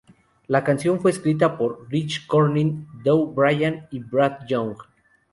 [0.47, 4.73] La canción fue escrita por Rich Cronin, Dow Brain y Brad Young.